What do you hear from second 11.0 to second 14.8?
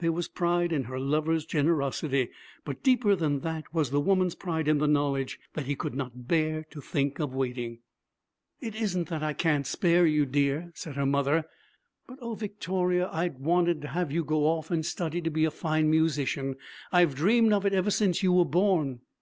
mother. 'But, O Victoria, I'd wanted to have you go off